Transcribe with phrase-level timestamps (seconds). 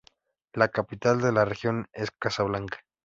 [0.53, 2.79] La capital de la región es Casablanca.